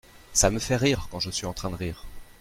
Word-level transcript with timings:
Ça 0.33 0.49
me 0.49 0.57
fait 0.57 0.77
rire 0.77 1.09
quand 1.11 1.19
je 1.19 1.29
suis 1.29 1.45
en 1.45 1.53
train 1.53 1.69
de 1.69 1.75
rire! 1.75 2.05